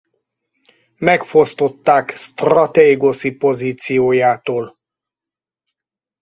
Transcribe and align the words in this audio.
Megfosztották 0.97 2.09
sztratégoszi 2.11 3.31
pozíciójától. 3.37 4.77